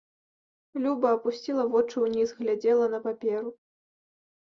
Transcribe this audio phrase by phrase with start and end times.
[0.85, 3.49] Люба апусціла вочы ўніз, глядзела на паперу.